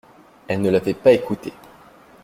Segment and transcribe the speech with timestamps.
[0.47, 1.53] Elles ne l’avaient pas écouté.